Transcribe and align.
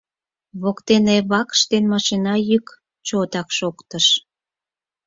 Воктене 0.61 1.17
вакш 1.31 1.59
ден 1.71 1.83
машина 1.93 2.33
йӱк 2.49 2.67
чотак 3.07 3.47
шоктыш. 3.57 4.05